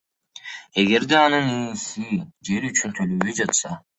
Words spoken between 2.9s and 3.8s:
төлөбөй жатса.